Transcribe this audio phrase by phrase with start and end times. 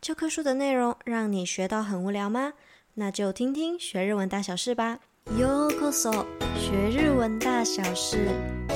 [0.00, 2.54] 教科书的内容让你学到很无聊吗？
[2.94, 4.98] 那就听听学日文大小事吧。
[5.36, 6.24] ようこそ，
[6.56, 8.16] 学日文大小事，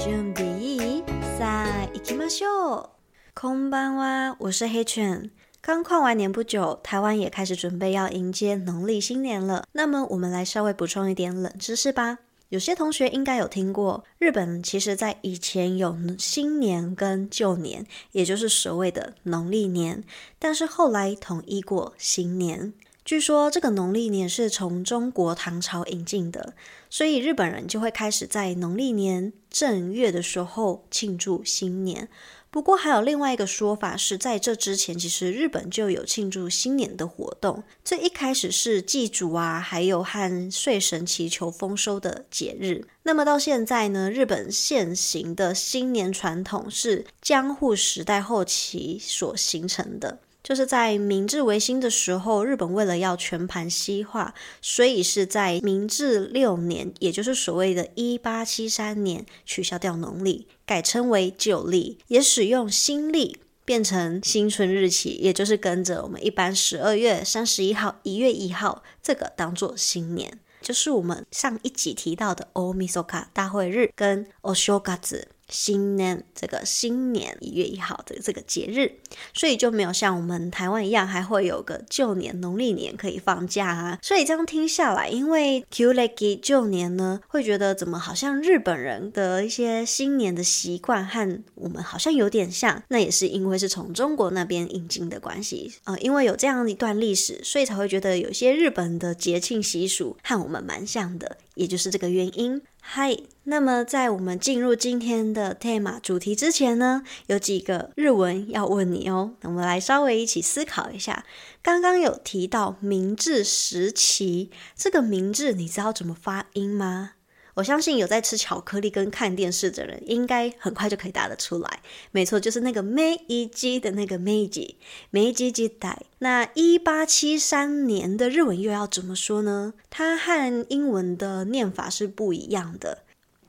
[0.05, 1.05] 准备いい？
[1.39, 2.91] さあ行きましょう。
[3.35, 5.31] こんばんは，我是黑犬。
[5.63, 9.65] 刚跨完年不久，台湾也开始准备要迎接农历新年了。
[9.73, 12.19] 那么，我们来稍微补充一点冷知识吧。
[12.51, 20.05] 有些同学应该有听过，日本其实在以前有新年跟旧年，也就是所谓的农历年，
[20.39, 22.73] 但是后来统一过新年。
[23.05, 26.55] 据说这个农历年是从中国唐朝引进的，
[26.89, 32.09] 所以日本人就会开始在农历年正月的时候庆祝新年。
[32.55, 37.65] 不过还有另外一个说法是，在这之前，其实日本就有庆祝新年的活动。
[37.85, 42.87] 最一开始是祭祖啊，还有和睡神祈求丰收的节日。
[43.03, 50.21] 那么到现在呢，日本现行的新年传统是江户时代后期所形成的。
[50.45, 75.34] 就是在明治维新的时候，日本为了要全盘西化，所以是在明治六年，也就是所谓的一八七三年，取消掉农历，改称为旧历，也使用新历，变成新春日期，也就是跟着我们一般十二月三十一号、一月一号这个当做新年，就是我们上一集提到的大晦日大会日跟お正月。
[75.49, 78.93] 新年这个新年一月一号的这个节日，
[79.33, 83.99] 所以就没有像我们台湾一样，还会有个旧年农历年可以放假啊。
[84.03, 92.83] 所以这样听下来，因为 q l e k i 旧年呢，会觉得怎么好像日本人的一些新年的习惯和我们好像有点像。
[92.89, 102.61] 那也是因为是从中国那边引进的关系啊、呃，因为有这样一段历史，所以才会觉得有些日本的节庆习俗和我们蛮像的，也就是这个原因。
[102.81, 109.35] 嗨，那么在我们进入今天的 tema 主题之前呢，有几个日文要问你哦。
[109.43, 111.25] 我们来稍微一起思考一下。
[111.63, 117.13] 刚刚有提到明治时期，这个明治你知道怎么发音吗？
[117.56, 121.82] 我相信有在吃巧克力跟看电视的人，应该很快就可以答得出来。
[122.12, 124.78] 没错，就是那个梅伊基的那个梅吉，
[125.10, 126.04] 梅吉吉代。
[126.20, 129.74] 那一八七三年的日文又要怎么说呢？
[129.90, 133.00] 它和英文的念法是不一样的，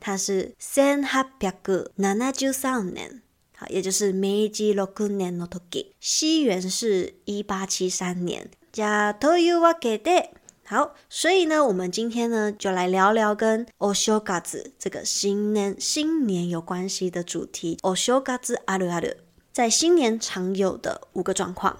[0.01, 1.53] 它是千八百
[2.33, 3.21] 七十三年，
[3.55, 5.85] 好，也就是梅吉六年の时。
[6.01, 8.49] 西元是一八七三年。
[8.73, 10.31] じゃあというわけで。
[10.65, 17.77] 好，所以呢，我们今天呢就来聊聊跟お正月这个新年新年有关系的主题。
[17.83, 19.17] お正月あるある，
[19.51, 21.77] 在新年常有的五个状况。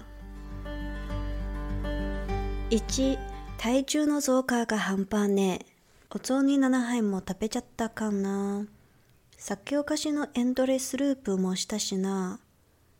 [2.68, 3.18] 一、
[3.56, 5.66] 体重の増加が半端ねえ。
[6.10, 8.66] お雑煮7杯も食べちゃったかな。
[9.38, 12.40] 酒おかしのエンドレスループもしたしな。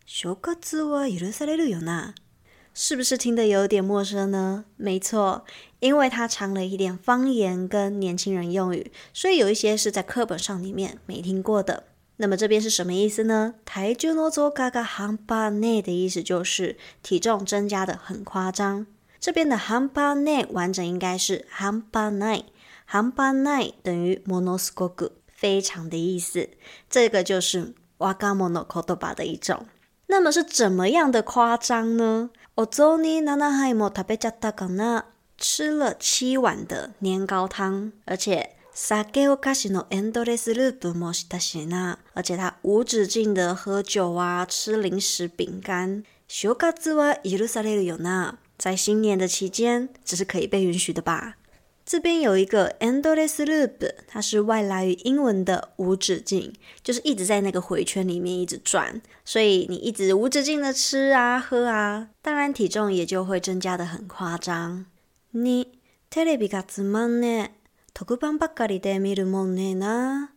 [0.06, 2.14] 正月は许されるよな。
[2.76, 4.64] 是不是听得有点陌生呢？
[4.76, 5.44] 没错，
[5.80, 11.84] 因为它藏了一点方言跟年轻人用语，所以有一些是在课本上里面没听过的。
[12.16, 13.54] 那么这边是什么意思呢？
[13.64, 18.86] 体重の増加が半端ねえ的意思就是体重增加的很夸张。
[19.20, 22.44] 这边的半端ねえ完整应该是半端ない，
[22.86, 26.48] 半端ない等于ものすごく非常的意思。
[26.88, 29.66] 这个就是若者言叶的一种。
[30.06, 32.30] 那么是怎么样的夸张呢？
[32.54, 35.04] お雑煮七杯も食べちゃったかな？
[35.38, 41.98] 吃了七碗的年糕汤，而且酒おかしのエンドレスループもしたしな。
[42.14, 46.04] 而且他无止境的喝酒啊，吃零食饼干。
[46.28, 48.34] 正月は许されるよな？
[48.58, 51.35] 在新年的期间，这是可以被允许的吧？
[51.86, 56.52] 这边有一个 endless loop，它是外来语英文的无止境，
[56.82, 64.86] 就是一直在那个回圈里面一直转，所以你一直无止境的吃啊喝啊，当然体重也就会增加的很夸张。
[65.32, 65.66] 你
[66.10, 67.50] テレビがつまんねえ、
[67.94, 70.30] 特番ばかりで见るもんねな。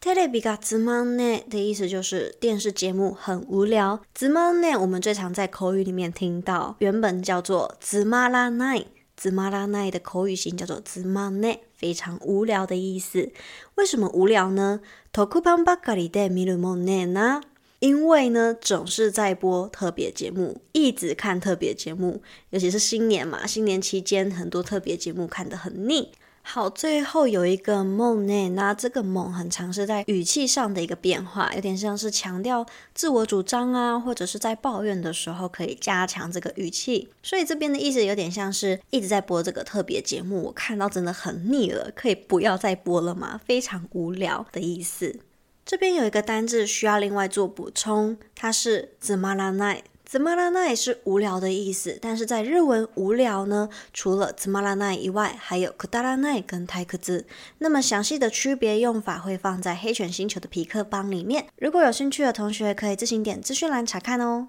[0.00, 4.00] テレビがつまんねえ的意思就是电视节目很无聊。
[4.14, 8.86] つまんねえ我们最常在口语里面听到，原本叫做つまらない。
[9.16, 13.30] つまらない的口语型叫做つまんね，非常无聊的意思。
[13.76, 14.80] 为什么无聊呢？
[15.12, 17.42] 特番ばかりで见るもんねな。
[17.80, 26.12] 因为呢，总是在播特别节目，一直看特别节目，尤其是新年嘛，新年期间很多特别节目看得很腻。
[26.46, 43.40] 好，最后有一个もんね，那这个も很常是在语气上的一个变化，有点像是强调自我主张啊，或者是在抱怨的时候可以加强这个语气，所以这边的意思有点像是一直在播这个特别节目，我看到真的很腻了，可以不要再播了吗？
[43.44, 45.20] 非常无聊的意思。
[45.64, 49.82] 这边有一个单字需要另外做补充，它是つまらない。
[50.06, 57.24] つまらない是无聊的意思，但是在日文无聊呢，除了つまらない以外，还有くだらない跟退屈。
[57.58, 64.48] 那么详细的区别用法会放在黑犬星球的皮克邦里面，如果有兴趣的同学可以自行点资讯栏查看哦。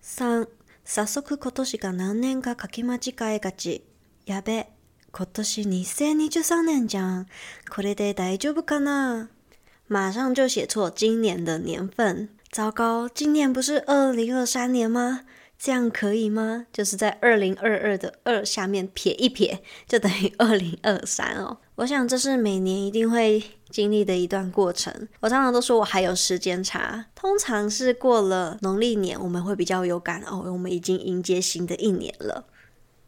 [0.00, 0.46] 三、
[0.84, 3.82] 早速今年が何年か书き间违えがち。
[4.24, 4.68] やべ、
[5.10, 7.26] 今年2023年じゃん。
[7.68, 9.28] これで大丈夫かな？
[9.88, 12.30] 马上就写错今年的年份。
[12.50, 15.22] 糟糕，今年不是二零二三年吗？
[15.58, 16.66] 这样可以吗？
[16.72, 21.58] 就是在二零二二的二下面撇一撇，就等于二零二三哦。
[21.76, 25.08] 我想这是每年一定会经历的一段过程。
[25.20, 32.46] 我常常都说我还有时间差，通常是过了农历年，我们会比较有感哦，我们已经迎接新的一年了。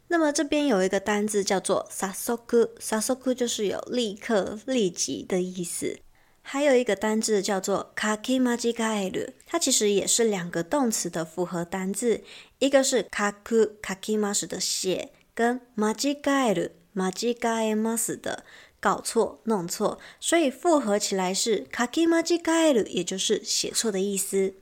[0.06, 5.98] 那么这边有一个单字叫做さっそく，さっそく就是有立刻、立即的意思。
[6.46, 12.22] 还有一个单字叫做书き间违える，它其实也是两个动词的复合单字，
[12.58, 15.60] 一个是书く、书きます的写，跟
[15.96, 16.72] 间违える、
[17.12, 18.44] 间违えます的
[18.78, 24.52] 搞错、弄错，所以复合起来是书き间违える，也就是写错的意思。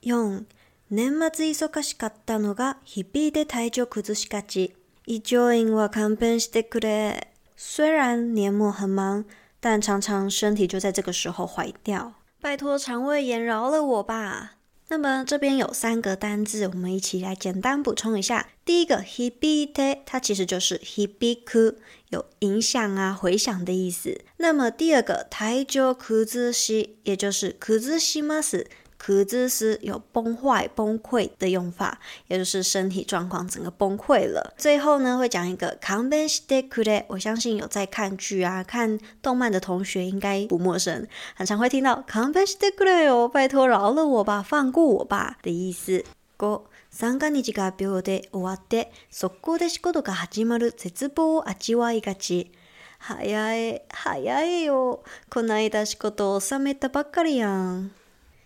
[0.00, 0.44] 四、
[0.88, 4.74] 年末忙しかったのが日々で体调崩しがち。
[5.06, 7.28] 胃肠炎は勘弁してくれ。
[7.56, 9.24] 虽然年末很忙。
[9.62, 14.52] 但常常身体就在这个时候坏掉，拜托肠胃炎饶了我吧。
[14.90, 18.48] 那么这边有三个单字，我们一起来简单补充一下。
[18.64, 21.74] 第一个 hibite，它其实就是 hibiku，
[22.08, 24.18] 有影响啊、回响的意思。
[24.38, 28.64] 那么第二个体调崩し，也就是崩します。
[29.02, 34.52] 可兹斯有崩坏、崩溃的用法，也就是身体状况整个崩溃了。
[34.58, 41.06] 最后呢，会讲一个勘弁してくれ，我相信有在看剧啊、看动漫的同学应该不陌生，
[41.36, 46.04] 很常会听到勘弁してくれ哦，拜托饶了我吧，放过我吧的意思。
[46.36, 52.50] 五、三が日が秒で终わって、速攻で仕事が始まる绝望を味わいがち。
[52.98, 55.02] 早い、早いよ。
[55.30, 57.92] こないだ仕事を収めたばっかりやん。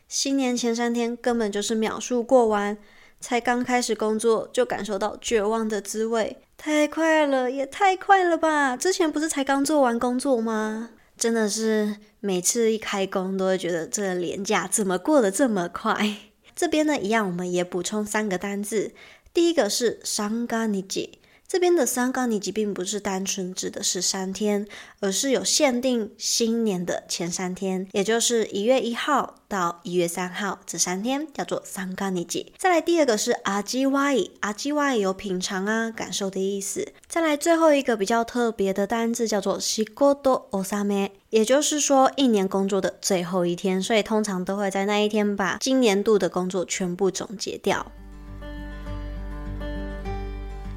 [0.07, 2.77] 新年前三天根本就是秒数过完，
[3.19, 8.77] 才刚开始工作就感受到绝望的滋味，太快了，也太快了吧！
[8.77, 10.91] 之前不是才刚做完工作吗？
[11.17, 16.15] 真的是每次一开工都会觉得这年假怎么过得这么快。
[16.55, 18.93] 这边呢，一样我们也补充三个单字，
[19.33, 21.09] 第一个是三が日。
[21.46, 24.66] 这边的三が日并不是单纯指的是三天，
[25.00, 32.46] 而是有限定新年的前三天，也就是一月一号到一月三号这三天叫做三が日。
[32.56, 36.88] 再来第二个是味わい，味わい有品尝啊、感受的意思。
[37.06, 47.92] 再来最后一个比较特别的单字叫做仕事纳め，也就是说一年工作的最后一天，所以通常都会在那一天把今年度的工作全部总结掉。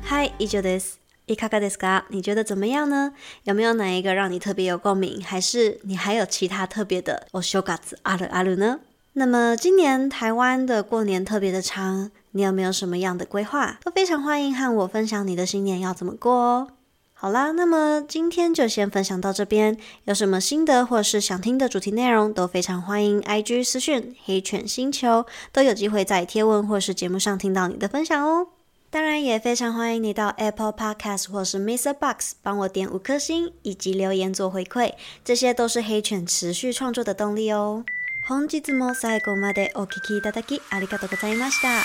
[0.09, 0.99] 嗨，以上です。
[1.27, 2.03] いかがですか？
[2.09, 3.13] 你觉得怎么样呢？
[3.43, 5.23] 有没有哪一个让你特别有共鸣？
[5.23, 8.79] 还是你还有其他特别的お正月あるある呢？
[9.13, 13.79] 那么今年台湾的过年特别的长，你有没有什么样的规划？
[13.83, 16.67] 都非常欢迎和我分享你的新年要怎么过哦。
[17.13, 19.77] 好啦，那么今天就先分享到这边。
[20.03, 28.49] 有什么心得或是想听的主题内容，都非常欢迎 IG 私讯黑犬星球，都有机会在贴文或是节目上听到你的分享哦。
[28.89, 37.83] 当然也非常欢迎你到 Apple Podcast 或是 MixerBox 帮我点五颗星以及留言做回馈，这些都是黑犬持续创作的动力哦。
[38.27, 41.83] 本日も最后までお闻きいただきありがとうございました。